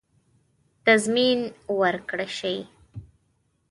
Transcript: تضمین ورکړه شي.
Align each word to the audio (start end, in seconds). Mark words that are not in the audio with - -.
تضمین 0.85 1.39
ورکړه 1.79 2.25
شي. 2.37 2.55